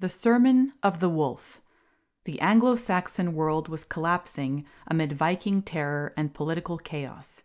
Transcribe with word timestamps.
The 0.00 0.08
Sermon 0.08 0.72
of 0.82 1.00
the 1.00 1.10
Wolf. 1.10 1.60
The 2.24 2.40
Anglo 2.40 2.74
Saxon 2.74 3.34
world 3.34 3.68
was 3.68 3.84
collapsing 3.84 4.64
amid 4.86 5.12
Viking 5.12 5.60
terror 5.60 6.14
and 6.16 6.32
political 6.32 6.78
chaos. 6.78 7.42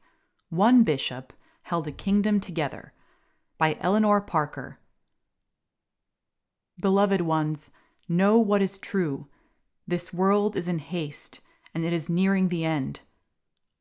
One 0.48 0.86
bishop 0.86 1.34
held 1.64 1.86
a 1.86 1.92
kingdom 1.92 2.40
together. 2.40 2.94
By 3.58 3.78
Eleanor 3.82 4.22
Parker. 4.22 4.80
Beloved 6.80 7.20
ones, 7.20 7.72
know 8.08 8.38
what 8.38 8.62
is 8.62 8.80
true. 8.80 9.28
This 9.86 10.14
world 10.14 10.56
is 10.56 10.70
in 10.70 10.80
haste, 10.80 11.42
and 11.74 11.84
it 11.84 11.92
is 11.92 12.10
nearing 12.10 12.48
the 12.48 12.64
end. 12.64 13.02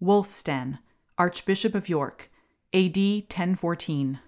Wulfstan, 0.02 0.80
Archbishop 1.16 1.76
of 1.76 1.88
York, 1.88 2.28
AD 2.72 2.96
1014. 2.96 4.18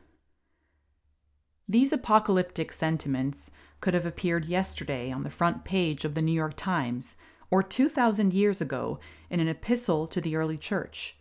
These 1.69 1.93
apocalyptic 1.93 2.71
sentiments 2.71 3.51
could 3.81 3.95
have 3.95 4.07
appeared 4.07 4.45
yesterday 4.47 5.11
on 5.11 5.23
the 5.23 5.31
front 5.31 5.65
page 5.65 6.05
of 6.05 6.15
the 6.15 6.23
New 6.23 6.33
York 6.33 6.55
Times 6.57 7.17
or 7.51 7.63
2,000 7.63 8.33
years 8.33 8.61
ago 8.61 8.99
in 9.31 9.41
an 9.41 9.49
epistle 9.49 10.07
to 10.09 10.21
the 10.21 10.37
early 10.37 10.57
church. 10.57 11.17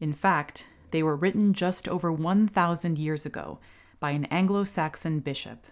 In 0.00 0.12
fact, 0.12 0.66
they 0.90 1.02
were 1.02 1.16
written 1.16 1.52
just 1.52 1.88
over 1.88 2.10
1,000 2.10 2.98
years 2.98 3.24
ago 3.24 3.58
by 4.00 4.10
an 4.10 4.24
Anglo 4.26 4.64
Saxon 4.64 5.20
bishop. 5.20 5.66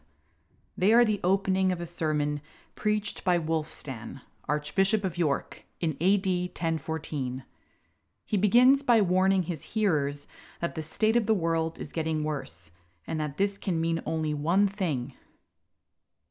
They 0.76 0.92
are 0.92 1.04
the 1.04 1.20
opening 1.24 1.72
of 1.72 1.80
a 1.80 1.86
sermon 1.86 2.40
preached 2.76 3.24
by 3.24 3.38
Wulfstan, 3.38 4.20
Archbishop 4.48 5.04
of 5.04 5.18
York, 5.18 5.64
in 5.80 5.96
AD 6.00 6.26
1014. 6.26 7.42
He 8.24 8.36
begins 8.36 8.82
by 8.82 9.00
warning 9.00 9.44
his 9.44 9.74
hearers 9.74 10.28
that 10.60 10.74
the 10.74 10.82
state 10.82 11.16
of 11.16 11.26
the 11.26 11.34
world 11.34 11.80
is 11.80 11.92
getting 11.92 12.22
worse 12.22 12.72
and 13.06 13.20
that 13.20 13.38
this 13.38 13.56
can 13.56 13.80
mean 13.80 14.02
only 14.04 14.34
one 14.34 14.68
thing. 14.68 15.14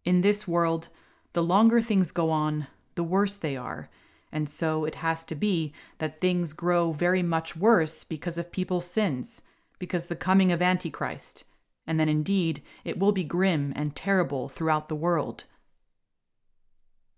In 0.07 0.21
this 0.21 0.47
world, 0.47 0.87
the 1.33 1.43
longer 1.43 1.81
things 1.81 2.13
go 2.13 2.29
on, 2.29 2.67
the 2.95 3.03
worse 3.03 3.35
they 3.35 3.57
are, 3.57 3.89
and 4.31 4.49
so 4.49 4.85
it 4.85 4.95
has 4.95 5.25
to 5.25 5.35
be 5.35 5.73
that 5.97 6.21
things 6.21 6.53
grow 6.53 6.93
very 6.93 7.21
much 7.21 7.57
worse 7.57 8.05
because 8.05 8.37
of 8.37 8.53
people's 8.53 8.89
sins, 8.89 9.41
because 9.79 10.07
the 10.07 10.15
coming 10.15 10.49
of 10.49 10.61
Antichrist, 10.61 11.43
and 11.85 11.99
then 11.99 12.07
indeed 12.07 12.63
it 12.85 12.97
will 12.97 13.11
be 13.11 13.25
grim 13.25 13.73
and 13.75 13.97
terrible 13.97 14.47
throughout 14.47 14.87
the 14.87 14.95
world. 14.95 15.43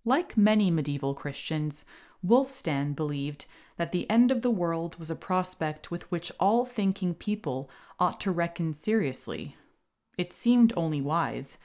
Like 0.03 0.35
many 0.35 0.71
medieval 0.71 1.13
Christians, 1.13 1.85
Wulfstan 2.25 2.95
believed 2.95 3.45
that 3.77 3.91
the 3.91 4.09
end 4.09 4.31
of 4.31 4.41
the 4.41 4.49
world 4.49 4.95
was 4.97 5.11
a 5.11 5.15
prospect 5.15 5.91
with 5.91 6.09
which 6.09 6.31
all 6.39 6.65
thinking 6.65 7.13
people 7.13 7.69
ought 7.99 8.19
to 8.21 8.31
reckon 8.31 8.73
seriously. 8.73 9.55
It 10.17 10.33
seemed 10.33 10.73
only 10.75 11.01
wise. 11.01 11.59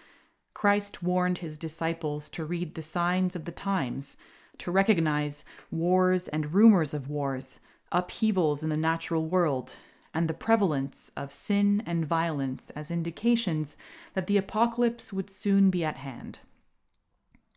Christ 0.55 1.03
warned 1.03 1.39
his 1.39 1.59
disciples 1.59 2.29
to 2.31 2.45
read 2.45 2.75
the 2.75 2.83
signs 2.83 3.37
of 3.37 3.45
the 3.45 3.53
times, 3.53 4.17
to 4.59 4.71
recognize 4.71 5.45
wars 5.71 6.29
and 6.29 6.55
rumors 6.55 6.95
of 6.95 7.11
wars, 7.11 7.61
upheavals 7.93 8.63
in 8.63 8.71
the 8.71 8.77
natural 8.77 9.27
world, 9.27 9.75
and 10.15 10.29
the 10.29 10.35
prevalence 10.35 11.11
of 11.17 11.33
sin 11.33 11.83
and 11.85 12.07
violence 12.07 12.71
as 12.71 12.91
indications 12.91 13.77
that 14.15 14.29
the 14.29 14.37
apocalypse 14.37 15.13
would 15.13 15.29
soon 15.29 15.71
be 15.71 15.85
at 15.85 15.97
hand. 15.97 16.39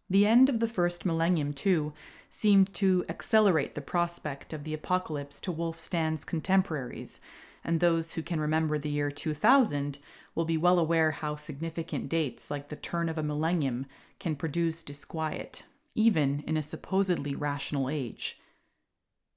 The 0.09 0.25
end 0.25 0.49
of 0.49 0.59
the 0.59 0.67
first 0.67 1.05
millennium, 1.05 1.53
too, 1.53 1.93
seemed 2.29 2.73
to 2.73 3.05
accelerate 3.07 3.75
the 3.75 3.81
prospect 3.81 4.53
of 4.53 4.63
the 4.63 4.73
apocalypse 4.73 5.39
to 5.41 5.51
Wulfstan's 5.51 6.25
contemporaries, 6.25 7.21
and 7.63 7.79
those 7.79 8.13
who 8.13 8.23
can 8.23 8.39
remember 8.39 8.77
the 8.79 8.89
year 8.89 9.11
2000 9.11 9.99
will 10.37 10.45
be 10.45 10.55
well 10.55 10.77
aware 10.77 11.09
how 11.09 11.35
significant 11.35 12.07
dates 12.07 12.51
like 12.51 12.69
the 12.69 12.75
turn 12.75 13.09
of 13.09 13.17
a 13.17 13.23
millennium 13.23 13.87
can 14.19 14.35
produce 14.35 14.83
disquiet, 14.83 15.63
even 15.95 16.43
in 16.45 16.55
a 16.55 16.61
supposedly 16.61 17.33
rational 17.33 17.89
age. 17.89 18.39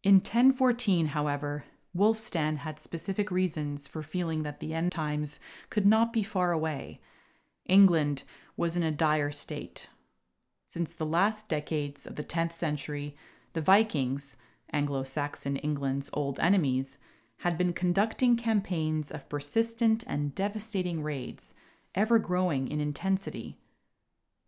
In 0.03 0.17
1014, 0.17 1.07
however, 1.07 1.65
Wulfstan 1.97 2.59
had 2.59 2.79
specific 2.79 3.31
reasons 3.31 3.89
for 3.89 4.03
feeling 4.03 4.43
that 4.43 4.61
the 4.61 4.75
end 4.75 4.93
times 4.93 5.41
could 5.71 5.87
not 5.87 6.13
be 6.13 6.23
far 6.23 6.53
away. 6.53 7.01
England 7.65 8.23
was 8.55 8.77
in 8.77 8.83
a 8.83 8.91
dire 8.91 9.31
state. 9.31 9.89
Since 10.67 10.93
the 10.93 11.07
last 11.07 11.49
decades 11.49 12.07
of 12.07 12.17
the 12.17 12.25
10th 12.25 12.53
century, 12.53 13.17
the 13.55 13.63
Vikings, 13.63 14.37
Anglo 14.71 15.05
Saxon 15.05 15.57
England's 15.57 16.11
old 16.13 16.39
enemies, 16.41 16.99
had 17.41 17.59
been 17.59 17.73
conducting 17.73 18.37
campaigns 18.37 19.11
of 19.11 19.29
persistent 19.29 20.05
and 20.07 20.35
devastating 20.35 21.03
raids, 21.03 21.55
ever 21.95 22.19
growing 22.19 22.69
in 22.69 22.81
intensity. 22.81 23.59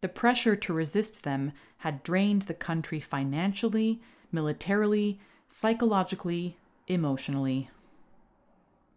The 0.00 0.08
pressure 0.08 0.56
to 0.56 0.72
resist 0.72 1.22
them 1.22 1.52
had 1.78 2.02
drained 2.02 2.42
the 2.42 2.54
country 2.54 3.00
financially, 3.00 4.00
militarily, 4.30 5.20
psychologically, 5.48 6.56
emotionally. 6.86 7.70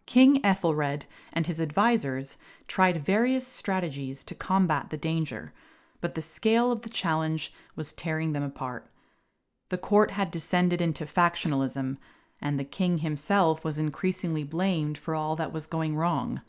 King 0.06 0.44
Ethelred 0.44 1.04
and 1.32 1.46
his 1.46 1.60
advisers 1.60 2.36
tried 2.68 3.04
various 3.04 3.46
strategies 3.46 4.24
to 4.24 4.34
combat 4.34 4.90
the 4.90 4.96
danger 4.96 5.52
but 6.00 6.14
the 6.14 6.22
scale 6.22 6.70
of 6.70 6.82
the 6.82 6.88
challenge 6.88 7.52
was 7.74 7.92
tearing 7.92 8.32
them 8.32 8.42
apart. 8.42 8.88
The 9.70 9.78
court 9.78 10.12
had 10.12 10.30
descended 10.30 10.80
into 10.80 11.04
factionalism, 11.04 11.96
and 12.40 12.58
the 12.58 12.64
king 12.64 12.98
himself 12.98 13.64
was 13.64 13.78
increasingly 13.78 14.44
blamed 14.44 14.98
for 14.98 15.14
all 15.14 15.36
that 15.36 15.52
was 15.52 15.66
going 15.66 15.96
wrong. 15.96 16.40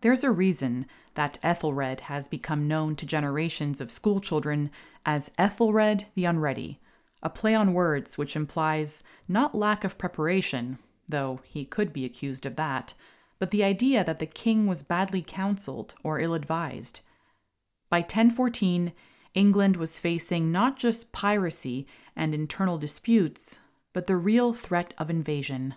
There's 0.00 0.24
a 0.24 0.30
reason 0.30 0.86
that 1.14 1.38
Ethelred 1.42 2.02
has 2.02 2.26
become 2.26 2.66
known 2.66 2.96
to 2.96 3.06
generations 3.06 3.80
of 3.80 3.90
schoolchildren 3.90 4.70
as 5.06 5.30
Ethelred 5.38 6.06
the 6.14 6.24
Unready, 6.24 6.80
a 7.22 7.30
play 7.30 7.54
on 7.54 7.72
words 7.72 8.18
which 8.18 8.34
implies 8.34 9.04
not 9.28 9.54
lack 9.54 9.84
of 9.84 9.98
preparation, 9.98 10.78
though 11.08 11.40
he 11.44 11.64
could 11.64 11.92
be 11.92 12.04
accused 12.04 12.46
of 12.46 12.56
that, 12.56 12.94
but 13.38 13.50
the 13.50 13.64
idea 13.64 14.02
that 14.04 14.18
the 14.18 14.26
king 14.26 14.66
was 14.66 14.82
badly 14.82 15.22
counseled 15.22 15.94
or 16.02 16.18
ill 16.18 16.34
advised. 16.34 17.00
By 17.88 18.00
1014, 18.00 18.92
England 19.34 19.76
was 19.76 19.98
facing 19.98 20.50
not 20.50 20.76
just 20.76 21.12
piracy 21.12 21.86
and 22.16 22.34
internal 22.34 22.78
disputes, 22.78 23.58
but 23.92 24.06
the 24.06 24.16
real 24.16 24.52
threat 24.52 24.94
of 24.98 25.10
invasion. 25.10 25.74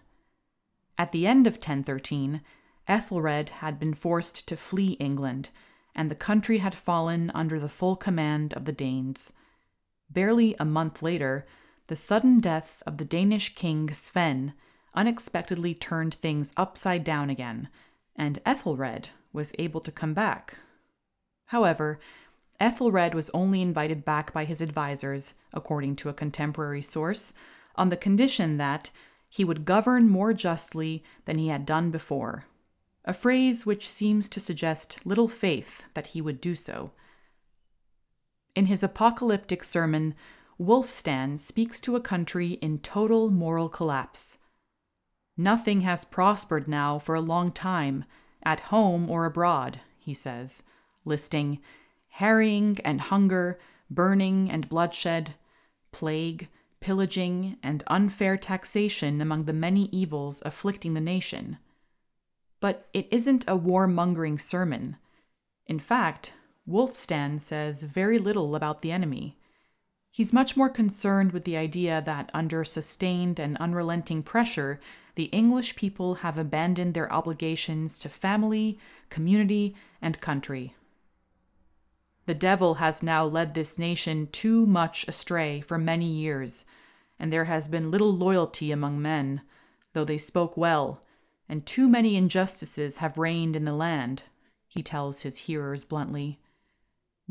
At 0.98 1.12
the 1.12 1.28
end 1.28 1.48
of 1.48 1.56
1013, 1.56 2.42
Ethelred 2.88 3.50
had 3.50 3.80
been 3.80 3.94
forced 3.94 4.48
to 4.48 4.56
flee 4.56 4.92
England, 4.94 5.50
and 5.96 6.10
the 6.10 6.16
country 6.16 6.60
had 6.60 6.76
fallen 6.76 7.32
under 7.34 7.60
the 7.60 7.70
full 7.70 7.96
command 7.96 8.54
of 8.54 8.66
the 8.66 8.72
Danes. 8.72 9.34
Barely 10.10 10.56
a 10.60 10.66
month 10.66 11.02
later, 11.02 11.46
the 11.88 11.96
sudden 11.96 12.40
death 12.40 12.82
of 12.86 12.98
the 12.98 13.06
Danish 13.06 13.56
king 13.56 13.92
Sven 13.92 14.54
unexpectedly 14.94 15.74
turned 15.74 16.16
things 16.16 16.54
upside 16.56 17.04
down 17.04 17.30
again, 17.30 17.70
and 18.16 18.40
Ethelred 18.46 19.10
was 19.34 19.54
able 19.60 19.82
to 19.82 19.92
come 19.92 20.14
back 20.14 20.58
However, 21.48 22.00
Ethelred 22.60 23.14
was 23.14 23.30
only 23.34 23.62
invited 23.62 24.06
back 24.06 24.34
by 24.34 24.46
his 24.46 24.62
advisers, 24.62 25.36
according 25.54 25.96
to 25.98 26.10
a 26.10 26.14
contemporary 26.14 26.82
source, 26.82 27.34
on 27.78 27.90
the 27.90 27.98
condition 27.98 28.58
that 28.58 28.90
he 29.30 29.44
would 29.44 29.66
govern 29.66 30.10
more 30.10 30.34
justly 30.34 31.04
than 31.26 31.38
he 31.38 31.50
had 31.50 31.66
done 31.66 31.92
before, 31.92 32.46
a 33.04 33.14
phrase 33.14 33.66
which 33.66 33.90
seems 33.90 34.30
to 34.30 34.40
suggest 34.40 35.06
little 35.06 35.28
faith 35.28 35.84
that 35.94 36.08
he 36.08 36.22
would 36.22 36.40
do 36.40 36.56
so. 36.56 36.92
In 38.56 38.68
his 38.68 38.84
apocalyptic 38.84 39.64
sermon, 39.64 40.16
Wulfstan 40.60 41.38
speaks 41.38 41.80
to 41.82 41.96
a 41.96 42.02
country 42.02 42.54
in 42.62 42.80
total 42.80 43.30
moral 43.30 43.68
collapse. 43.68 44.38
Nothing 45.36 45.82
has 45.82 46.06
prospered 46.06 46.68
now 46.68 46.98
for 46.98 47.14
a 47.14 47.22
long 47.22 47.52
time, 47.52 48.06
at 48.44 48.62
home 48.62 49.10
or 49.10 49.26
abroad, 49.26 49.82
he 49.98 50.14
says 50.14 50.64
listing 51.04 51.60
harrying 52.10 52.78
and 52.86 53.02
hunger, 53.02 53.60
burning 53.90 54.50
and 54.50 54.70
bloodshed, 54.70 55.34
plague, 55.92 56.48
pillaging, 56.86 57.58
and 57.64 57.84
unfair 57.88 58.38
taxation 58.38 59.20
among 59.20 59.46
the 59.46 59.54
many 59.54 59.90
evils 59.92 60.44
afflicting 60.46 60.94
the 60.94 61.02
nation. 61.02 61.58
But 62.60 62.88
it 62.94 63.08
isn't 63.10 63.44
a 63.48 63.58
warmongering 63.58 64.40
sermon. 64.40 64.98
In 65.66 65.80
fact, 65.80 66.34
Wulfstan 66.70 67.42
says 67.42 67.82
very 67.82 68.20
little 68.20 68.56
about 68.56 68.84
the 68.84 68.92
enemy. 68.92 69.36
He's 70.12 70.32
much 70.32 70.56
more 70.56 70.70
concerned 70.70 71.32
with 71.32 71.44
the 71.46 71.58
idea 71.58 72.04
that 72.06 72.30
under 72.36 72.64
sustained 72.64 73.40
and 73.40 73.58
unrelenting 73.58 74.22
pressure, 74.22 74.80
the 75.16 75.32
English 75.42 75.76
people 75.76 76.16
have 76.16 76.38
abandoned 76.38 76.94
their 76.94 77.12
obligations 77.12 77.98
to 77.98 78.10
family, 78.10 78.78
community, 79.10 79.76
and 80.04 80.22
country. 80.22 80.76
The 82.26 82.34
devil 82.34 82.76
has 82.76 83.04
now 83.04 83.26
led 83.26 83.54
this 83.54 83.78
nation 83.78 84.28
too 84.32 84.66
much 84.66 85.08
astray 85.08 85.62
for 85.62 85.78
many 85.78 86.08
years, 86.08 86.66
and 87.20 87.32
there 87.32 87.46
has 87.46 87.68
been 87.68 87.92
little 87.92 88.16
loyalty 88.16 88.72
among 88.72 89.02
men, 89.02 89.42
though 89.94 90.06
they 90.06 90.18
spoke 90.18 90.58
well, 90.58 91.02
and 91.48 91.66
too 91.66 91.88
many 91.88 92.16
injustices 92.16 92.98
have 92.98 93.18
reigned 93.18 93.56
in 93.56 93.66
the 93.66 93.74
land, 93.74 94.24
he 94.68 94.82
tells 94.82 95.22
his 95.22 95.40
hearers 95.40 95.84
bluntly. 95.84 96.40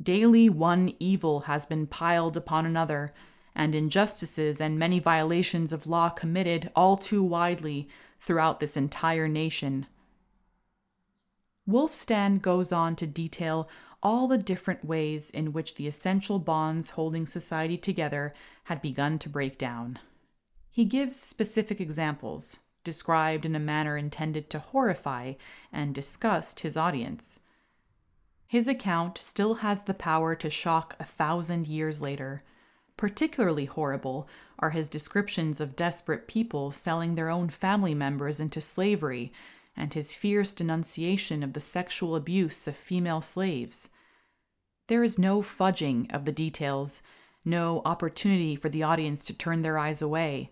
Daily 0.00 0.48
one 0.48 0.94
evil 0.98 1.40
has 1.40 1.66
been 1.66 1.86
piled 1.86 2.36
upon 2.36 2.64
another, 2.64 3.12
and 3.54 3.74
injustices 3.74 4.60
and 4.60 4.78
many 4.78 4.98
violations 4.98 5.72
of 5.72 5.86
law 5.86 6.08
committed 6.08 6.70
all 6.74 6.96
too 6.96 7.22
widely 7.22 7.88
throughout 8.20 8.60
this 8.60 8.76
entire 8.76 9.28
nation. 9.28 9.86
Wulfstan 11.68 12.40
goes 12.40 12.72
on 12.72 12.96
to 12.96 13.06
detail 13.06 13.68
all 14.04 14.28
the 14.28 14.38
different 14.38 14.84
ways 14.84 15.30
in 15.30 15.54
which 15.54 15.74
the 15.74 15.88
essential 15.88 16.38
bonds 16.38 16.90
holding 16.90 17.26
society 17.26 17.78
together 17.78 18.34
had 18.64 18.82
begun 18.82 19.18
to 19.18 19.30
break 19.30 19.56
down. 19.56 19.98
He 20.70 20.84
gives 20.84 21.18
specific 21.18 21.80
examples, 21.80 22.58
described 22.84 23.46
in 23.46 23.56
a 23.56 23.60
manner 23.60 23.96
intended 23.96 24.50
to 24.50 24.58
horrify 24.58 25.32
and 25.72 25.94
disgust 25.94 26.60
his 26.60 26.76
audience. 26.76 27.40
His 28.46 28.68
account 28.68 29.16
still 29.16 29.54
has 29.54 29.82
the 29.82 29.94
power 29.94 30.34
to 30.34 30.50
shock 30.50 30.94
a 31.00 31.04
thousand 31.04 31.66
years 31.66 32.02
later. 32.02 32.44
Particularly 32.96 33.64
horrible 33.64 34.28
are 34.58 34.70
his 34.70 34.88
descriptions 34.88 35.60
of 35.60 35.74
desperate 35.74 36.28
people 36.28 36.70
selling 36.70 37.14
their 37.14 37.30
own 37.30 37.48
family 37.48 37.94
members 37.94 38.38
into 38.38 38.60
slavery 38.60 39.32
and 39.76 39.94
his 39.94 40.12
fierce 40.12 40.54
denunciation 40.54 41.42
of 41.42 41.54
the 41.54 41.60
sexual 41.60 42.14
abuse 42.14 42.68
of 42.68 42.76
female 42.76 43.20
slaves. 43.20 43.88
There 44.86 45.02
is 45.02 45.18
no 45.18 45.40
fudging 45.40 46.12
of 46.14 46.24
the 46.24 46.32
details, 46.32 47.02
no 47.44 47.80
opportunity 47.84 48.56
for 48.56 48.68
the 48.68 48.82
audience 48.82 49.24
to 49.24 49.34
turn 49.34 49.62
their 49.62 49.78
eyes 49.78 50.02
away. 50.02 50.50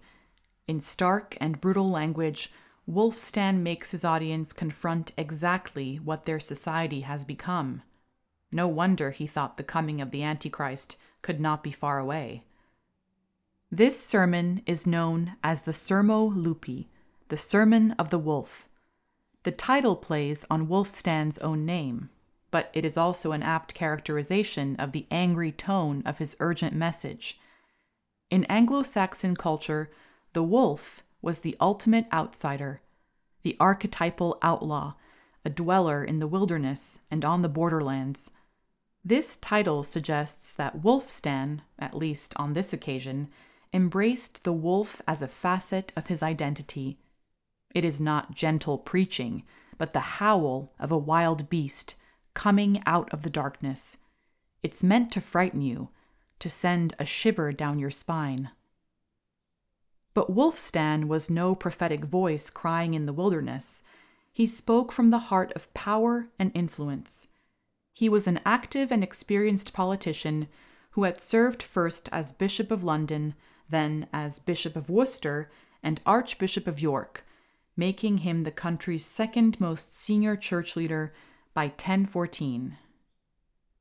In 0.66 0.80
stark 0.80 1.36
and 1.40 1.60
brutal 1.60 1.88
language, 1.88 2.50
Wulfstan 2.88 3.58
makes 3.58 3.90
his 3.90 4.04
audience 4.04 4.52
confront 4.52 5.12
exactly 5.16 5.96
what 5.96 6.24
their 6.24 6.40
society 6.40 7.02
has 7.02 7.24
become. 7.24 7.82
No 8.50 8.66
wonder 8.66 9.10
he 9.10 9.26
thought 9.26 9.56
the 9.56 9.62
coming 9.62 10.00
of 10.00 10.10
the 10.10 10.22
Antichrist 10.22 10.96
could 11.22 11.40
not 11.40 11.62
be 11.62 11.70
far 11.70 11.98
away. 11.98 12.44
This 13.70 14.04
sermon 14.04 14.62
is 14.66 14.86
known 14.86 15.36
as 15.42 15.62
the 15.62 15.72
Sermo 15.72 16.30
Lupi, 16.34 16.88
the 17.28 17.38
Sermon 17.38 17.92
of 17.92 18.10
the 18.10 18.18
Wolf. 18.18 18.68
The 19.44 19.52
title 19.52 19.96
plays 19.96 20.44
on 20.50 20.68
Wulfstan's 20.68 21.38
own 21.38 21.64
name, 21.64 22.10
but 22.52 22.70
it 22.72 22.84
is 22.84 22.96
also 22.96 23.32
an 23.32 23.42
apt 23.42 23.74
characterization 23.74 24.76
of 24.76 24.92
the 24.92 25.06
angry 25.10 25.50
tone 25.50 26.04
of 26.06 26.18
his 26.18 26.36
urgent 26.38 26.72
message. 26.72 27.40
In 28.30 28.44
Anglo 28.44 28.84
Saxon 28.84 29.34
culture, 29.34 29.90
the 30.34 30.44
wolf 30.44 31.02
was 31.20 31.40
the 31.40 31.56
ultimate 31.60 32.06
outsider, 32.12 32.80
the 33.42 33.56
archetypal 33.58 34.38
outlaw, 34.40 34.94
a 35.44 35.50
dweller 35.50 36.04
in 36.04 36.20
the 36.20 36.28
wilderness 36.28 37.00
and 37.10 37.24
on 37.24 37.42
the 37.42 37.48
borderlands. 37.48 38.30
This 39.04 39.34
title 39.34 39.82
suggests 39.82 40.54
that 40.54 40.80
Wulfstan, 40.80 41.62
at 41.80 41.96
least 41.96 42.32
on 42.36 42.52
this 42.52 42.72
occasion, 42.72 43.28
embraced 43.74 44.44
the 44.44 44.52
wolf 44.52 45.02
as 45.08 45.22
a 45.22 45.26
facet 45.26 45.92
of 45.96 46.06
his 46.06 46.22
identity 46.22 46.98
it 47.74 47.84
is 47.84 48.00
not 48.00 48.34
gentle 48.34 48.78
preaching, 48.78 49.44
but 49.78 49.92
the 49.92 50.00
howl 50.00 50.72
of 50.78 50.92
a 50.92 50.98
wild 50.98 51.48
beast 51.48 51.94
coming 52.34 52.82
out 52.86 53.12
of 53.12 53.22
the 53.22 53.30
darkness. 53.30 53.98
It's 54.62 54.82
meant 54.82 55.12
to 55.12 55.20
frighten 55.20 55.60
you, 55.60 55.90
to 56.38 56.50
send 56.50 56.94
a 56.98 57.04
shiver 57.04 57.52
down 57.52 57.78
your 57.78 57.90
spine. 57.90 58.50
But 60.14 60.34
Wulfstan 60.34 61.08
was 61.08 61.30
no 61.30 61.54
prophetic 61.54 62.04
voice 62.04 62.50
crying 62.50 62.94
in 62.94 63.06
the 63.06 63.12
wilderness. 63.12 63.82
He 64.32 64.46
spoke 64.46 64.92
from 64.92 65.10
the 65.10 65.18
heart 65.30 65.52
of 65.54 65.72
power 65.74 66.28
and 66.38 66.50
influence. 66.54 67.28
He 67.92 68.08
was 68.08 68.26
an 68.26 68.40
active 68.44 68.90
and 68.90 69.02
experienced 69.02 69.72
politician 69.72 70.48
who 70.90 71.04
had 71.04 71.20
served 71.20 71.62
first 71.62 72.08
as 72.12 72.32
Bishop 72.32 72.70
of 72.70 72.84
London, 72.84 73.34
then 73.68 74.06
as 74.12 74.38
Bishop 74.38 74.76
of 74.76 74.90
Worcester, 74.90 75.50
and 75.82 76.00
Archbishop 76.06 76.66
of 76.66 76.80
York 76.80 77.24
making 77.76 78.18
him 78.18 78.44
the 78.44 78.50
country's 78.50 79.04
second 79.04 79.58
most 79.60 79.96
senior 79.96 80.36
church 80.36 80.76
leader 80.76 81.12
by 81.54 81.66
1014. 81.66 82.76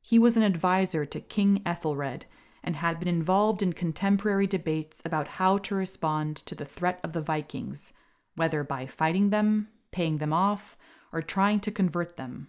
He 0.01 0.19
was 0.19 0.35
an 0.35 0.43
advisor 0.43 1.05
to 1.05 1.21
King 1.21 1.61
Ethelred 1.65 2.25
and 2.63 2.75
had 2.75 2.99
been 2.99 3.07
involved 3.07 3.63
in 3.63 3.73
contemporary 3.73 4.47
debates 4.47 5.01
about 5.05 5.27
how 5.27 5.57
to 5.59 5.75
respond 5.75 6.37
to 6.37 6.55
the 6.55 6.65
threat 6.65 6.99
of 7.03 7.13
the 7.13 7.21
Vikings, 7.21 7.93
whether 8.35 8.63
by 8.63 8.85
fighting 8.85 9.29
them, 9.29 9.69
paying 9.91 10.17
them 10.17 10.33
off, 10.33 10.77
or 11.11 11.21
trying 11.21 11.59
to 11.59 11.71
convert 11.71 12.17
them. 12.17 12.47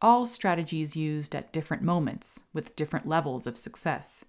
All 0.00 0.26
strategies 0.26 0.96
used 0.96 1.34
at 1.34 1.52
different 1.52 1.82
moments, 1.82 2.44
with 2.52 2.76
different 2.76 3.08
levels 3.08 3.46
of 3.46 3.58
success. 3.58 4.24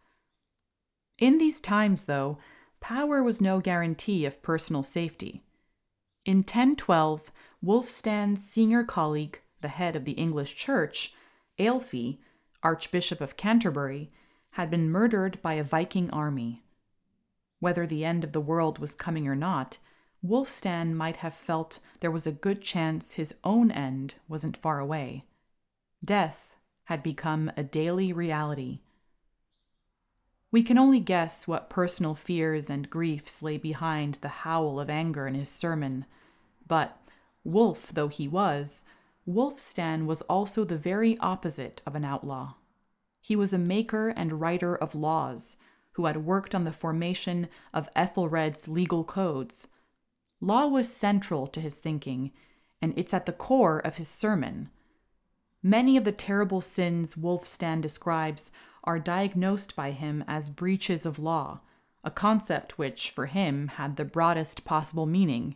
In 1.20 1.38
these 1.38 1.62
times, 1.62 2.06
though, 2.06 2.38
power 2.80 3.22
was 3.22 3.42
no 3.42 3.60
guarantee 3.60 4.26
of 4.26 4.42
personal 4.42 4.84
safety. 4.84 5.44
In 6.26 6.38
1012, 6.38 7.32
Wulfstan's 7.64 8.44
senior 8.44 8.84
colleague, 8.84 9.42
the 9.62 9.68
head 9.68 9.96
of 9.96 10.06
the 10.06 10.14
English 10.14 10.56
Church, 10.56 11.14
Ælfheah, 11.58 12.18
Archbishop 12.64 13.22
of 13.22 13.38
Canterbury, 13.38 14.10
had 14.52 14.70
been 14.70 14.90
murdered 14.90 15.42
by 15.42 15.54
a 15.54 15.64
Viking 15.64 16.10
army. 16.12 16.64
Whether 17.60 17.86
the 17.86 18.06
end 18.06 18.24
of 18.24 18.32
the 18.32 18.42
world 18.42 18.80
was 18.80 18.96
coming 18.96 19.28
or 19.28 19.36
not, 19.36 19.78
Wulfstan 20.26 20.94
might 20.94 21.18
have 21.18 21.34
felt 21.34 21.80
there 22.00 22.12
was 22.12 22.28
a 22.28 22.32
good 22.32 22.62
chance 22.62 23.14
his 23.14 23.36
own 23.44 23.72
end 23.72 24.16
wasn't 24.28 24.58
far 24.58 24.80
away. 24.80 25.26
Death 26.04 26.56
had 26.86 27.04
become 27.04 27.52
a 27.56 27.64
daily 27.64 28.12
reality. 28.12 28.80
We 30.52 30.64
can 30.64 30.78
only 30.78 31.00
guess 31.00 31.48
what 31.48 31.70
personal 31.70 32.16
fears 32.16 32.70
and 32.70 32.90
griefs 32.90 33.44
lay 33.44 33.58
behind 33.58 34.16
the 34.16 34.30
howl 34.30 34.80
of 34.80 34.90
anger 34.90 35.28
in 35.28 35.36
his 35.36 35.50
sermon. 35.50 36.06
But, 36.68 36.98
wolf 37.44 37.92
though 37.94 38.08
he 38.08 38.28
was, 38.28 38.84
Wulfstan 39.30 40.08
was 40.08 40.24
also 40.24 40.64
the 40.64 40.78
very 40.78 41.16
opposite 41.20 41.84
of 41.86 41.94
an 41.94 42.04
outlaw. 42.04 42.56
He 43.22 43.36
was 43.36 43.54
a 43.54 43.60
maker 43.60 44.10
and 44.10 44.42
writer 44.42 44.76
of 44.76 44.96
laws, 44.96 45.58
who 45.92 46.08
had 46.08 46.26
worked 46.26 46.56
on 46.56 46.64
the 46.64 46.72
formation 46.72 47.48
of 47.72 47.90
Ethelred's 47.96 48.68
legal 48.68 49.04
codes. 49.04 49.68
Law 50.42 50.66
was 50.66 50.92
central 50.92 51.46
to 51.46 51.62
his 51.62 51.78
thinking, 51.78 52.32
and 52.82 52.92
it's 52.98 53.14
at 53.14 53.28
the 53.28 53.32
core 53.32 53.78
of 53.78 53.98
his 53.98 54.08
sermon. 54.08 54.72
Many 55.62 55.96
of 55.96 56.06
the 56.06 56.12
terrible 56.12 56.62
sins 56.62 57.14
Wulfstan 57.14 57.82
describes 57.82 58.52
are 58.84 58.98
diagnosed 58.98 59.76
by 59.76 59.92
him 59.92 60.24
as 60.28 60.50
breaches 60.50 61.06
of 61.06 61.20
law, 61.20 61.60
a 62.04 62.10
concept 62.10 62.80
which, 62.80 63.12
for 63.12 63.28
him, 63.28 63.68
had 63.68 63.96
the 63.96 64.06
broadest 64.06 64.66
possible 64.66 65.06
meaning. 65.06 65.56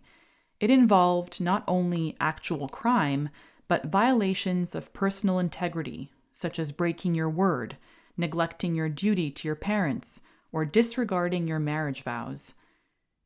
It 0.59 0.69
involved 0.69 1.41
not 1.41 1.63
only 1.67 2.15
actual 2.19 2.67
crime, 2.67 3.29
but 3.67 3.85
violations 3.85 4.75
of 4.75 4.93
personal 4.93 5.39
integrity, 5.39 6.11
such 6.31 6.59
as 6.59 6.71
breaking 6.71 7.15
your 7.15 7.29
word, 7.29 7.77
neglecting 8.17 8.75
your 8.75 8.89
duty 8.89 9.31
to 9.31 9.47
your 9.47 9.55
parents, 9.55 10.21
or 10.51 10.65
disregarding 10.65 11.47
your 11.47 11.59
marriage 11.59 12.03
vows. 12.03 12.53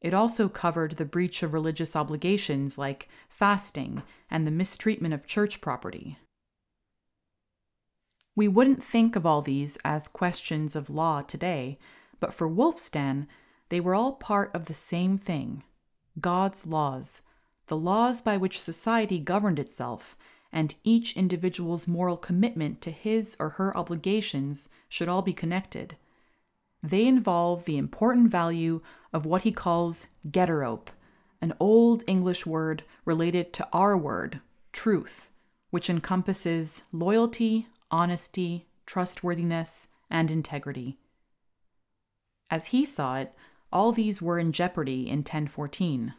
It 0.02 0.14
also 0.14 0.48
covered 0.48 0.94
the 0.94 1.06
breach 1.06 1.44
of 1.44 1.54
religious 1.54 1.96
obligations 1.96 2.78
like 2.78 3.10
fasting 3.30 4.04
and 4.30 4.46
the 4.46 4.52
mistreatment 4.52 5.14
of 5.14 5.26
church 5.26 5.60
property. 5.60 6.18
We 8.36 8.48
wouldn't 8.48 8.84
think 8.84 9.16
of 9.16 9.26
all 9.26 9.42
these 9.42 9.78
as 9.84 10.08
questions 10.08 10.76
of 10.76 10.92
law 10.92 11.24
today, 11.24 11.80
but 12.20 12.34
for 12.34 12.48
Wulfstan, 12.48 13.26
they 13.70 13.80
were 13.80 13.96
all 13.96 14.14
part 14.14 14.52
of 14.56 14.66
the 14.66 14.74
same 14.74 15.18
thing 15.18 15.64
God's 16.20 16.68
laws, 16.68 17.24
the 17.66 17.78
laws 17.78 18.22
by 18.22 18.38
which 18.38 18.62
society 18.62 19.20
governed 19.20 19.60
itself, 19.60 20.16
and 20.58 20.74
each 20.84 21.16
individual's 21.16 21.88
moral 21.88 22.18
commitment 22.18 22.82
to 22.82 22.90
his 22.90 23.38
or 23.40 23.50
her 23.50 23.78
obligations 23.78 24.70
should 24.90 25.08
all 25.08 25.22
be 25.22 25.32
connected. 25.32 25.96
They 26.82 27.06
involve 27.06 27.66
the 27.66 27.78
important 27.78 28.32
value 28.32 28.82
of 29.14 29.28
what 29.28 29.44
he 29.44 29.52
calls 29.52 30.08
gederope, 30.28 30.88
an 31.44 31.54
old 31.60 32.04
English 32.08 32.48
word 32.48 32.82
related 33.06 33.54
to 33.54 33.68
our 33.72 33.96
word, 33.96 34.40
truth, 34.74 35.30
which 35.70 35.92
encompasses 35.92 36.86
loyalty, 36.92 37.68
honesty, 37.92 38.66
trustworthiness, 38.88 39.90
and 40.10 40.32
integrity. 40.32 40.98
As 42.50 42.68
he 42.68 42.84
saw 42.84 43.18
it, 43.18 43.32
all 43.72 43.92
these 43.92 44.24
were 44.24 44.40
in 44.40 44.52
jeopardy 44.52 45.08
in 45.08 45.20
1014. 45.20 46.16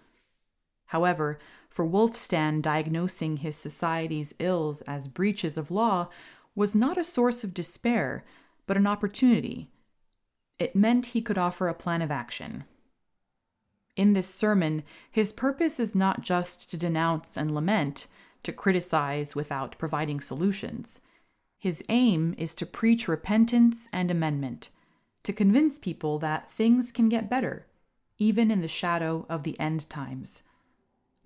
However, 0.89 1.39
for 1.71 1.87
Wulfstan, 1.87 2.61
diagnosing 2.61 3.39
his 3.39 3.57
society's 3.57 4.35
ills 4.39 4.83
as 4.83 5.07
breaches 5.07 5.57
of 5.57 5.71
law 5.71 6.09
was 6.55 6.75
not 6.75 6.99
a 6.99 7.05
source 7.05 7.45
of 7.45 7.55
despair, 7.55 8.25
but 8.67 8.77
an 8.77 8.87
opportunity. 8.87 9.71
It 10.59 10.75
meant 10.75 11.07
he 11.07 11.23
could 11.23 11.39
offer 11.39 11.69
a 11.69 11.75
plan 11.75 12.03
of 12.03 12.11
action. 12.11 12.65
In 13.97 14.13
this 14.13 14.33
sermon, 14.35 14.83
his 15.11 15.33
purpose 15.33 15.79
is 15.79 15.95
not 15.95 16.23
just 16.23 16.71
to 16.71 16.77
denounce 16.77 17.37
and 17.37 17.55
lament, 17.55 18.07
to 18.43 18.53
criticize 18.53 19.37
without 19.37 19.79
providing 19.79 20.21
solutions. 20.21 21.01
His 21.59 21.85
aim 21.89 22.35
is 22.39 22.55
to 22.57 22.67
preach 22.67 23.09
repentance 23.09 23.89
and 23.93 24.11
amendment, 24.11 24.71
to 25.25 25.33
convince 25.33 25.79
people 25.79 26.19
that 26.21 26.51
things 26.53 26.93
can 26.93 27.09
get 27.09 27.29
better, 27.29 27.67
even 28.17 28.51
in 28.51 28.63
the 28.63 28.69
shadow 28.69 29.27
of 29.29 29.43
the 29.43 29.59
end 29.61 29.91
times. 29.91 30.45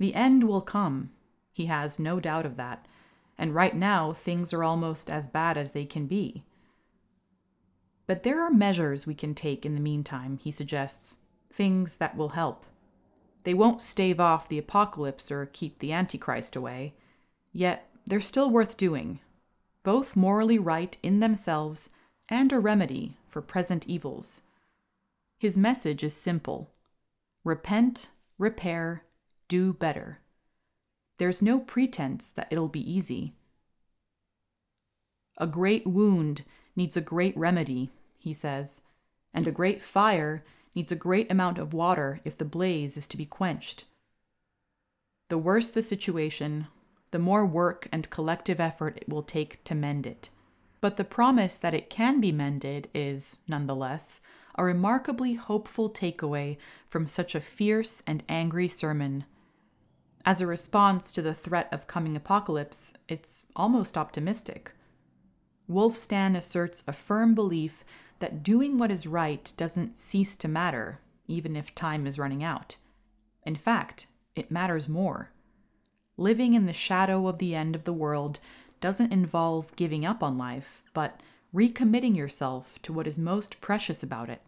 The 0.03 0.17
end 0.17 0.49
will 0.49 0.63
come, 0.63 1.11
he 1.53 1.67
has 1.67 2.01
no 2.01 2.19
doubt 2.19 2.45
of 2.45 2.57
that, 2.57 2.89
and 3.39 3.55
right 3.55 3.73
now 3.73 4.13
things 4.13 4.53
are 4.53 4.65
almost 4.65 5.09
as 5.09 5.29
bad 5.29 5.57
as 5.57 5.71
they 5.71 5.85
can 5.85 6.09
be. 6.09 6.43
But 8.09 8.25
there 8.25 8.43
are 8.43 8.51
measures 8.51 9.07
we 9.07 9.15
can 9.15 9.33
take 9.33 9.65
in 9.65 9.77
the 9.77 9.81
meantime, 9.81 10.39
he 10.39 10.51
suggests, 10.51 11.19
things 11.53 11.99
that 11.99 12.17
will 12.17 12.31
help. 12.31 12.67
They 13.45 13.55
won't 13.55 13.81
stave 13.81 14.19
off 14.19 14.49
the 14.49 14.59
apocalypse 14.59 15.31
or 15.31 15.47
keep 15.47 15.79
the 15.79 15.93
Antichrist 15.93 16.57
away, 16.57 16.95
yet 17.53 17.89
they're 18.05 18.21
still 18.21 18.51
worth 18.51 18.77
doing, 18.77 19.21
both 19.85 20.17
morally 20.17 20.59
right 20.59 20.99
in 21.05 21.21
themselves 21.21 21.91
and 22.29 22.51
a 22.51 22.59
remedy 22.59 23.19
for 23.29 23.41
present 23.41 23.87
evils. 23.87 24.43
His 25.39 25.57
message 25.57 26.03
is 26.03 26.13
simple 26.13 26.73
repent, 27.45 28.09
repair, 28.37 29.05
do 29.53 29.75
better. 29.75 30.19
There's 31.19 31.43
no 31.43 31.61
pretense 31.61 32.31
that 32.31 32.49
it'll 32.51 32.69
be 32.69 32.91
easy. 32.91 33.35
A 35.37 35.47
great 35.47 35.87
wound 35.87 36.41
needs 36.75 36.97
a 36.97 37.03
great 37.03 37.37
remedy, 37.37 37.91
he 38.17 38.33
says, 38.33 38.81
and 39.35 39.47
a 39.47 39.53
great 39.53 39.83
fire 39.83 40.43
needs 40.75 40.91
a 40.91 40.97
great 40.97 41.31
amount 41.31 41.59
of 41.59 41.75
water 41.75 42.21
if 42.25 42.39
the 42.39 42.47
blaze 42.47 42.97
is 42.97 43.07
to 43.09 43.19
be 43.19 43.27
quenched. 43.27 43.85
The 45.29 45.37
worse 45.37 45.69
the 45.69 45.83
situation, 45.83 46.69
the 47.11 47.19
more 47.19 47.45
work 47.45 47.89
and 47.93 48.09
collective 48.09 48.59
effort 48.59 48.97
it 48.97 49.07
will 49.07 49.23
take 49.23 49.63
to 49.65 49.75
mend 49.75 50.07
it. 50.07 50.31
But 50.81 50.97
the 50.97 51.05
promise 51.05 51.59
that 51.59 51.75
it 51.75 51.91
can 51.91 52.23
be 52.23 52.33
mended 52.33 52.89
is, 52.95 53.41
nonetheless, 53.47 54.23
a 54.55 54.65
remarkably 54.65 55.35
hopeful 55.35 55.91
takeaway 55.91 56.57
from 56.89 57.07
such 57.07 57.35
a 57.35 57.41
fierce 57.43 58.03
and 58.07 58.23
angry 58.31 58.67
sermon. 58.67 59.27
As 60.25 60.41
a 60.41 60.47
response 60.47 61.13
to 61.13 61.23
the 61.23 61.35
threat 61.35 61.69
of 61.73 61.87
coming 61.87 62.17
apocalypse, 62.17 62.95
it's 63.09 63.47
almost 63.57 63.99
optimistic. 63.99 64.73
Wulfstan 65.69 66.37
asserts 66.37 66.85
a 66.87 66.93
firm 66.93 67.35
belief 67.35 67.85
that 68.21 68.43
doing 68.43 68.79
what 68.79 68.91
is 68.91 69.07
right 69.07 69.53
doesn't 69.57 69.99
cease 69.99 70.37
to 70.37 70.49
matter, 70.49 71.01
even 71.27 71.57
if 71.57 71.75
time 71.75 72.07
is 72.07 72.19
running 72.19 72.45
out. 72.45 72.77
In 73.45 73.57
fact, 73.57 74.07
it 74.37 74.51
matters 74.51 74.89
more. 74.89 75.31
Living 76.17 76.55
in 76.55 76.67
the 76.67 76.73
shadow 76.73 77.27
of 77.27 77.39
the 77.39 77.55
end 77.55 77.75
of 77.75 77.85
the 77.85 77.93
world 77.93 78.39
doesn't 78.81 79.13
involve 79.13 79.75
giving 79.75 80.05
up 80.05 80.23
on 80.23 80.39
life, 80.39 80.85
but 80.95 81.21
recommitting 81.53 82.17
yourself 82.17 82.81
to 82.83 82.93
what 82.93 83.07
is 83.09 83.19
most 83.19 83.61
precious 83.61 84.03
about 84.03 84.31
it. 84.31 84.43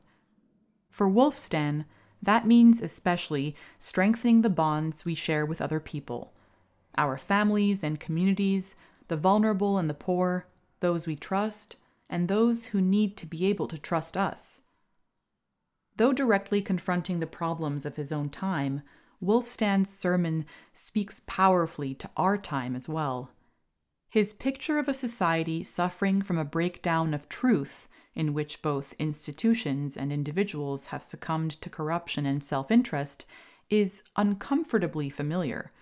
For 0.88 1.08
Wulfstan, 1.08 1.84
that 2.24 2.46
means 2.46 2.82
especially 2.82 3.54
strengthening 3.78 4.42
the 4.42 4.50
bonds 4.50 5.04
we 5.04 5.14
share 5.14 5.46
with 5.46 5.60
other 5.60 5.80
people 5.80 6.32
our 6.96 7.16
families 7.16 7.82
and 7.82 7.98
communities, 7.98 8.76
the 9.08 9.16
vulnerable 9.16 9.78
and 9.78 9.90
the 9.90 9.94
poor, 9.94 10.46
those 10.78 11.08
we 11.08 11.16
trust, 11.16 11.76
and 12.08 12.28
those 12.28 12.66
who 12.66 12.80
need 12.80 13.16
to 13.16 13.26
be 13.26 13.46
able 13.46 13.66
to 13.66 13.76
trust 13.76 14.16
us. 14.16 14.62
Though 15.96 16.12
directly 16.12 16.62
confronting 16.62 17.18
the 17.18 17.26
problems 17.26 17.84
of 17.84 17.96
his 17.96 18.12
own 18.12 18.28
time, 18.28 18.82
Wulfstan's 19.20 19.92
sermon 19.92 20.44
speaks 20.72 21.22
powerfully 21.26 21.94
to 21.94 22.10
our 22.16 22.36
time 22.36 22.76
as 22.76 22.88
well. 22.88 23.30
His 24.08 24.32
picture 24.32 24.78
of 24.78 24.88
a 24.88 24.94
society 24.94 25.64
suffering 25.64 26.22
from 26.22 26.38
a 26.38 26.44
breakdown 26.44 27.14
of 27.14 27.28
truth, 27.28 27.88
in 28.14 28.34
which 28.34 28.62
both 28.62 28.94
institutions 28.98 29.96
and 29.96 30.12
individuals 30.12 30.86
have 30.86 31.02
succumbed 31.02 31.60
to 31.60 31.70
corruption 31.70 32.26
and 32.26 32.42
self 32.42 32.70
interest, 32.70 33.26
is 33.70 34.02
uncomfortably 34.16 35.10
familiar. 35.10 35.72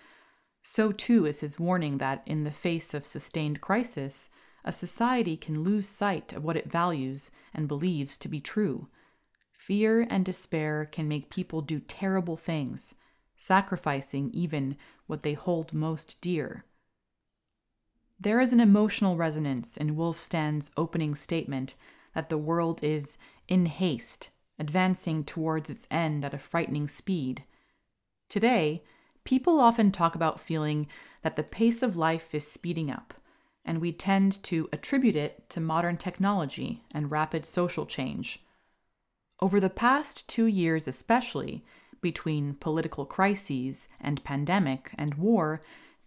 So 0.63 0.93
too 0.93 1.27
is 1.27 1.41
his 1.41 1.59
warning 1.59 1.99
that, 1.99 2.23
in 2.27 2.45
the 2.45 2.51
face 2.51 2.95
of 2.95 3.07
sustained 3.07 3.61
crisis, 3.61 4.31
a 4.65 4.73
society 4.73 5.37
can 5.37 5.65
lose 5.65 5.89
sight 5.89 6.33
of 6.33 6.45
what 6.45 6.57
it 6.57 6.71
values 6.71 7.31
and 7.53 7.67
believes 7.67 8.17
to 8.19 8.29
be 8.29 8.41
true. 8.41 8.89
Fear 9.53 10.07
and 10.09 10.25
despair 10.25 10.89
can 10.91 11.09
make 11.09 11.31
people 11.31 11.61
do 11.61 11.81
terrible 11.81 12.37
things, 12.37 12.95
sacrificing 13.37 14.31
even 14.33 14.77
what 15.07 15.23
they 15.23 15.35
hold 15.35 15.73
most 15.73 16.21
dear. 16.21 16.65
There 18.19 18.41
is 18.41 18.53
an 18.53 18.61
emotional 18.61 19.17
resonance 19.17 19.77
in 19.77 19.97
Wulfstan's 19.97 20.71
opening 20.77 21.17
statement 21.17 21.75
that 22.15 22.29
the 22.29 22.39
world 22.39 22.83
is 22.83 23.19
in 23.49 23.67
haste, 23.67 24.31
advancing 24.59 25.25
towards 25.25 25.71
its 25.71 25.87
end 25.91 26.25
at 26.25 26.35
a 26.35 26.39
frightening 26.39 26.89
speed. 26.89 27.45
Today, 28.29 28.83
people 29.25 29.61
often 29.61 29.93
talk 29.93 30.15
about 30.15 30.41
feeling 30.41 30.87
that 31.23 31.37
the 31.37 31.43
pace 31.43 31.83
of 31.83 31.97
life 31.97 32.35
is 32.35 32.47
speeding 32.47 32.91
up, 32.91 33.15
and 33.65 33.81
we 33.81 33.93
tend 33.93 34.43
to 34.45 34.69
attribute 34.73 35.17
it 35.17 35.49
to 35.51 35.61
modern 35.61 35.97
technology 35.97 36.83
and 36.91 37.11
rapid 37.11 37.47
social 37.47 37.87
change. 37.87 38.45
Over 39.41 39.61
the 39.61 39.71
past 39.71 40.29
two 40.29 40.47
years, 40.47 40.87
especially, 40.87 41.65
between 42.01 42.55
political 42.55 43.07
crises 43.07 43.89
and 44.01 44.25
pandemic 44.25 44.91
and 44.99 45.15
war, 45.15 45.63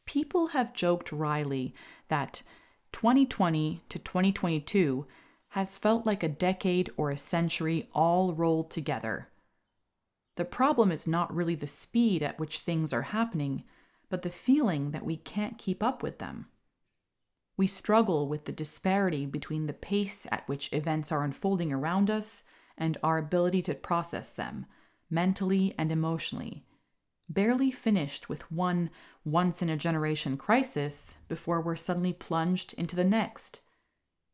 people 0.05 0.47
have 0.47 0.73
joked 0.73 1.11
wryly 1.11 1.73
that 2.09 2.43
2020 2.91 3.83
to 3.89 3.99
2022 3.99 5.05
has 5.55 5.77
felt 5.77 6.05
like 6.05 6.21
a 6.21 6.27
decade 6.27 6.89
or 6.97 7.11
a 7.11 7.17
century 7.17 7.87
all 7.93 8.33
rolled 8.33 8.69
together. 8.69 9.29
The 10.35 10.43
problem 10.43 10.91
is 10.91 11.07
not 11.07 11.33
really 11.33 11.55
the 11.55 11.65
speed 11.65 12.21
at 12.21 12.37
which 12.37 12.59
things 12.59 12.91
are 12.91 13.03
happening, 13.03 13.63
but 14.09 14.23
the 14.23 14.29
feeling 14.29 14.91
that 14.91 15.05
we 15.05 15.15
can't 15.15 15.57
keep 15.57 15.81
up 15.81 16.03
with 16.03 16.19
them. 16.19 16.47
We 17.55 17.67
struggle 17.67 18.27
with 18.27 18.43
the 18.43 18.51
disparity 18.51 19.25
between 19.25 19.65
the 19.65 19.71
pace 19.71 20.27
at 20.29 20.45
which 20.49 20.73
events 20.73 21.09
are 21.09 21.23
unfolding 21.23 21.71
around 21.71 22.09
us 22.09 22.43
and 22.77 22.97
our 23.01 23.17
ability 23.17 23.61
to 23.61 23.75
process 23.75 24.33
them, 24.33 24.65
mentally 25.09 25.73
and 25.77 25.89
emotionally, 25.89 26.65
barely 27.29 27.71
finished 27.71 28.27
with 28.27 28.51
one 28.51 28.89
once 29.23 29.61
in 29.61 29.69
a 29.69 29.77
generation 29.77 30.35
crisis 30.35 31.15
before 31.29 31.61
we're 31.61 31.77
suddenly 31.77 32.11
plunged 32.11 32.73
into 32.73 32.97
the 32.97 33.05
next. 33.05 33.61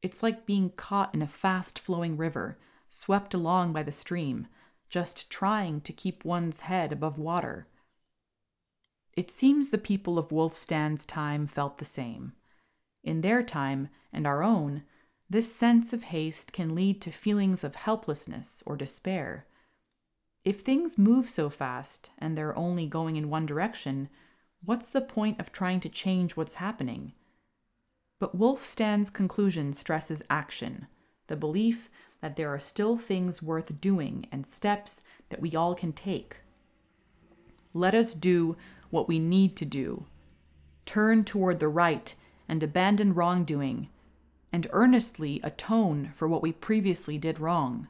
It's 0.02 0.24
like 0.24 0.46
being 0.46 0.72
caught 0.72 1.14
in 1.14 1.22
a 1.22 1.28
fast 1.28 1.78
flowing 1.80 2.18
river, 2.18 2.58
swept 2.90 3.34
along 3.34 3.74
by 3.74 3.84
the 3.84 3.92
stream, 3.92 4.48
just 4.90 5.30
trying 5.30 5.82
to 5.82 5.94
keep 5.94 6.26
one's 6.26 6.62
head 6.62 6.92
above 6.92 7.18
water. 7.18 7.68
It 9.16 9.30
seems 9.30 9.70
the 9.70 9.78
people 9.78 10.18
of 10.18 10.30
Wulfstan's 10.30 11.06
time 11.06 11.46
felt 11.48 11.78
the 11.78 11.86
same. 11.86 12.34
In 13.04 13.22
their 13.22 13.44
time 13.44 13.90
and 14.12 14.26
our 14.26 14.44
own, 14.44 14.84
this 15.30 15.54
sense 15.54 15.94
of 15.94 16.04
haste 16.04 16.52
can 16.52 16.76
lead 16.76 17.02
to 17.02 17.12
feelings 17.12 17.64
of 17.64 17.76
helplessness 17.76 18.64
or 18.66 18.76
despair. 18.76 19.46
If 20.44 20.62
things 20.62 20.98
move 20.98 21.30
so 21.30 21.50
fast 21.50 22.10
and 22.18 22.38
they're 22.38 22.58
only 22.58 22.88
going 22.88 23.16
in 23.16 23.30
one 23.30 23.46
direction, 23.46 24.10
what's 24.64 24.90
the 24.90 25.02
point 25.02 25.40
of 25.40 25.52
trying 25.52 25.80
to 25.82 25.90
change 25.90 26.36
what's 26.36 26.56
happening? 26.56 27.14
But 28.22 28.38
Wulfstan's 28.38 29.10
conclusion 29.10 29.74
stresses 29.74 30.22
action, 30.30 30.86
the 31.26 31.36
belief 31.36 31.90
that 32.22 32.36
there 32.36 32.54
are 32.54 32.60
still 32.60 32.96
things 32.96 33.42
worth 33.42 33.82
doing 33.82 34.28
and 34.32 34.46
steps 34.46 35.02
that 35.30 35.42
we 35.42 35.56
all 35.56 35.74
can 35.74 35.92
take. 35.92 36.38
Let 37.74 37.96
us 37.96 38.14
do 38.14 38.58
what 38.92 39.08
we 39.08 39.18
need 39.18 39.56
to 39.56 39.66
do. 39.66 40.06
Turn 40.86 41.24
toward 41.24 41.60
the 41.60 41.68
right 41.68 42.14
and 42.48 42.62
abandon 42.62 43.16
wrongdoing, 43.16 43.90
and 44.54 44.68
earnestly 44.72 45.40
atone 45.44 46.12
for 46.14 46.28
what 46.28 46.44
we 46.44 46.52
previously 46.52 47.18
did 47.18 47.40
wrong. 47.40 47.88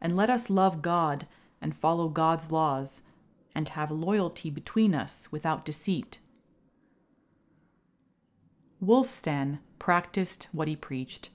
And 0.00 0.16
let 0.16 0.30
us 0.30 0.50
love 0.50 0.82
God 0.82 1.28
and 1.62 1.76
follow 1.76 2.08
God's 2.08 2.50
laws, 2.50 3.02
and 3.54 3.68
have 3.68 3.92
loyalty 3.92 4.50
between 4.50 4.96
us 4.96 5.30
without 5.30 5.64
deceit. 5.64 6.18
Wulfstan 8.84 9.58
practiced 9.78 10.48
what 10.52 10.68
he 10.68 10.76
preached. 10.76 11.30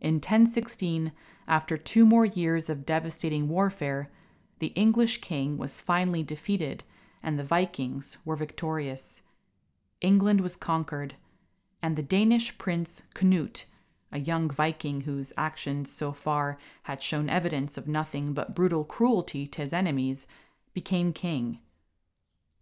In 0.00 0.14
1016, 0.16 1.12
after 1.48 1.76
two 1.76 2.04
more 2.04 2.26
years 2.26 2.68
of 2.68 2.86
devastating 2.86 3.48
warfare, 3.48 4.10
the 4.58 4.68
English 4.68 5.20
king 5.20 5.58
was 5.58 5.80
finally 5.80 6.22
defeated 6.22 6.84
and 7.22 7.38
the 7.38 7.44
Vikings 7.44 8.18
were 8.24 8.36
victorious. 8.36 9.22
England 10.00 10.40
was 10.40 10.56
conquered, 10.56 11.14
and 11.82 11.96
the 11.96 12.02
Danish 12.02 12.58
prince 12.58 13.02
Canute 13.14 13.66
a 14.12 14.18
young 14.18 14.48
Viking 14.48 15.02
whose 15.02 15.32
actions 15.36 15.92
so 15.92 16.12
far 16.12 16.58
had 16.84 17.02
shown 17.02 17.28
evidence 17.28 17.76
of 17.76 17.88
nothing 17.88 18.32
but 18.32 18.54
brutal 18.54 18.84
cruelty 18.84 19.46
to 19.46 19.62
his 19.62 19.72
enemies, 19.72 20.26
became 20.72 21.12
king. 21.12 21.58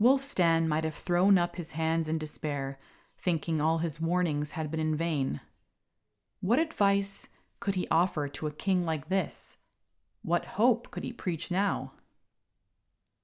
Wulfstan 0.01 0.67
might 0.67 0.85
have 0.85 0.95
thrown 0.95 1.39
up 1.39 1.57
his 1.57 1.73
hands 1.73 2.09
in 2.09 2.19
despair, 2.19 2.79
thinking 3.25 3.59
all 3.59 3.79
his 3.79 3.99
warnings 4.01 4.51
had 4.51 4.71
been 4.71 4.79
in 4.79 4.95
vain. 4.95 5.41
What 6.41 6.59
advice 6.59 7.29
could 7.59 7.75
he 7.75 7.89
offer 7.91 8.29
to 8.29 8.47
a 8.47 8.53
king 8.53 8.85
like 8.85 9.09
this? 9.09 9.57
What 10.21 10.45
hope 10.45 10.91
could 10.91 11.05
he 11.05 11.13
preach 11.13 11.51
now? 11.51 11.93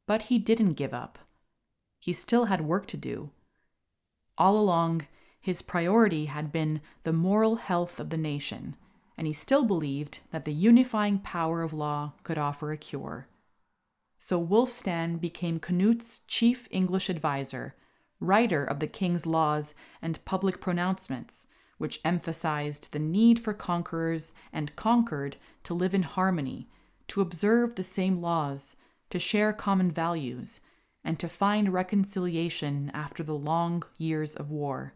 But 0.07 0.23
he 0.23 0.39
didn't 0.39 0.73
give 0.73 0.95
up. 0.95 1.19
He 1.99 2.15
still 2.15 2.47
had 2.47 2.63
work 2.63 2.87
to 2.87 2.97
do. 2.97 3.31
All 4.39 4.59
along, 4.59 5.07
his 5.39 5.61
priority 5.61 6.25
had 6.25 6.51
been 6.51 6.81
the 7.05 7.13
moral 7.13 7.57
health 7.57 8.01
of 8.01 8.09
the 8.09 8.17
nation, 8.17 8.77
and 9.19 9.27
he 9.27 9.35
still 9.35 9.65
believed 9.65 10.21
that 10.31 10.47
the 10.47 10.55
unifying 10.55 11.19
power 11.19 11.63
of 11.63 11.75
law 11.75 12.15
could 12.23 12.39
offer 12.39 12.73
a 12.73 12.79
cure. 12.79 13.29
So 14.17 14.43
Wulfstan 14.43 15.21
became 15.21 15.61
Canute's 15.61 16.21
chief 16.21 16.69
English 16.71 17.11
adviser, 17.11 17.75
writer 18.21 18.65
of 18.65 18.81
the 18.81 18.87
king's 18.87 19.27
laws 19.27 19.75
and 20.01 20.25
public 20.25 20.61
pronouncements, 20.61 21.49
which 21.79 22.01
emphasized 22.05 22.93
the 22.93 22.99
need 22.99 23.41
for 23.41 23.55
conquerors 23.55 24.35
and 24.53 24.77
conquered 24.77 25.37
to 25.65 25.75
live 25.75 25.95
in 25.95 26.03
harmony, 26.03 26.69
to 27.09 27.21
observe 27.21 27.75
the 27.75 27.83
same 27.83 28.21
laws, 28.21 28.77
to 29.09 29.19
share 29.19 29.53
common 29.53 29.91
values, 29.91 30.61
and 31.03 31.19
to 31.19 31.29
find 31.29 31.73
reconciliation 31.73 32.91
after 32.93 33.23
the 33.23 33.35
long 33.35 33.83
years 33.99 34.37
of 34.37 34.51
war. 34.51 34.95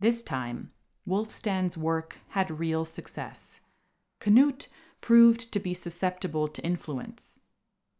This 0.00 0.22
time, 0.22 0.72
Wulfstan's 1.06 1.78
work 1.78 2.18
had 2.30 2.58
real 2.58 2.84
success. 2.84 3.60
Canute 4.20 4.68
proved 5.00 5.52
to 5.52 5.60
be 5.60 5.72
susceptible 5.74 6.48
to 6.48 6.62
influence. 6.62 7.40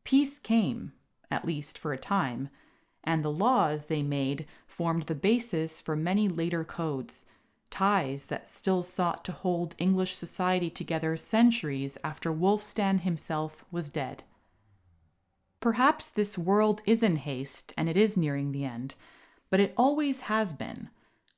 Peace 0.04 0.38
came, 0.38 0.92
at 1.30 1.44
least 1.44 1.78
for 1.78 1.92
a 1.92 1.98
time, 1.98 2.48
and 3.04 3.24
the 3.24 3.30
laws 3.30 3.86
they 3.86 4.02
made 4.02 4.46
formed 4.66 5.04
the 5.04 5.14
basis 5.14 5.80
for 5.80 5.96
many 5.96 6.28
later 6.28 6.64
codes 6.64 7.26
ties 7.70 8.26
that 8.26 8.48
still 8.48 8.82
sought 8.82 9.24
to 9.24 9.32
hold 9.32 9.74
English 9.78 10.14
society 10.16 10.70
together 10.70 11.16
centuries 11.16 11.98
after 12.02 12.32
Wulfstan 12.32 13.00
himself 13.00 13.64
was 13.70 13.90
dead. 13.90 14.22
Perhaps 15.60 16.10
this 16.10 16.38
world 16.38 16.82
is 16.86 17.02
in 17.02 17.16
haste 17.16 17.72
and 17.76 17.88
it 17.88 17.96
is 17.96 18.16
nearing 18.16 18.52
the 18.52 18.64
end, 18.64 18.94
but 19.50 19.60
it 19.60 19.74
always 19.76 20.22
has 20.22 20.52
been. 20.52 20.88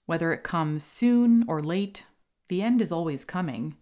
Whether 0.07 0.33
it 0.33 0.43
comes 0.43 0.85
soon 0.85 1.45
or 1.49 1.62
late, 1.62 2.05
the 2.49 2.62
end 2.62 2.83
is 2.83 2.93
always 2.93 3.25
coming. 3.25 3.76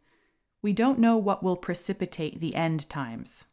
We 0.62 0.72
don't 0.72 0.98
know 0.98 1.16
what 1.16 1.42
will 1.42 1.56
precipitate 1.56 2.40
the 2.40 2.54
end 2.54 2.88
times. 2.88 3.46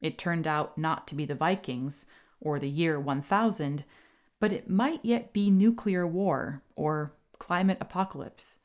It 0.00 0.18
turned 0.18 0.46
out 0.46 0.78
not 0.78 1.08
to 1.08 1.14
be 1.14 1.24
the 1.24 1.34
Vikings 1.34 2.06
or 2.40 2.58
the 2.58 2.68
year 2.68 2.98
1000, 2.98 3.84
but 4.40 4.52
it 4.52 4.70
might 4.70 5.00
yet 5.02 5.32
be 5.32 5.50
nuclear 5.50 6.06
war 6.06 6.62
or 6.76 7.12
climate 7.38 7.78
apocalypse. 7.80 8.58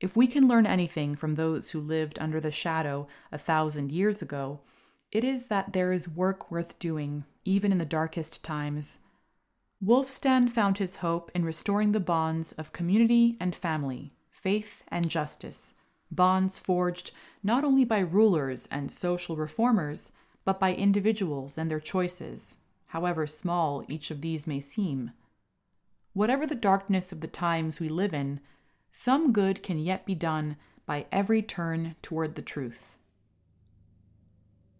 If 0.00 0.16
we 0.16 0.26
can 0.26 0.46
learn 0.46 0.66
anything 0.66 1.16
from 1.16 1.34
those 1.34 1.70
who 1.70 1.80
lived 1.80 2.18
under 2.20 2.40
the 2.40 2.52
shadow 2.52 3.08
a 3.32 3.38
thousand 3.38 3.90
years 3.90 4.22
ago, 4.22 4.60
it 5.10 5.24
is 5.24 5.46
that 5.46 5.72
there 5.72 5.92
is 5.92 6.08
work 6.08 6.50
worth 6.50 6.78
doing, 6.78 7.24
even 7.44 7.72
in 7.72 7.78
the 7.78 7.84
darkest 7.84 8.44
times. 8.44 9.00
Wulfstan 9.84 10.50
found 10.50 10.78
his 10.78 10.96
hope 10.96 11.30
in 11.34 11.44
restoring 11.44 11.92
the 11.92 12.00
bonds 12.00 12.52
of 12.52 12.72
community 12.72 13.36
and 13.40 13.54
family, 13.54 14.12
faith 14.30 14.82
and 14.88 15.08
justice, 15.08 15.74
bonds 16.10 16.58
forged 16.58 17.10
not 17.42 17.64
only 17.64 17.84
by 17.84 18.00
rulers 18.00 18.68
and 18.70 18.90
social 18.90 19.36
reformers, 19.36 20.12
but 20.44 20.60
by 20.60 20.74
individuals 20.74 21.58
and 21.58 21.70
their 21.70 21.80
choices, 21.80 22.58
however 22.88 23.26
small 23.26 23.82
each 23.88 24.10
of 24.10 24.20
these 24.20 24.46
may 24.46 24.60
seem. 24.60 25.12
Whatever 26.12 26.46
the 26.46 26.54
darkness 26.54 27.12
of 27.12 27.20
the 27.20 27.26
times 27.26 27.80
we 27.80 27.88
live 27.88 28.12
in, 28.12 28.40
some 28.90 29.32
good 29.32 29.62
can 29.62 29.78
yet 29.78 30.04
be 30.04 30.14
done 30.14 30.56
by 30.84 31.06
every 31.10 31.40
turn 31.40 31.96
toward 32.02 32.34
the 32.34 32.42
truth. 32.42 32.97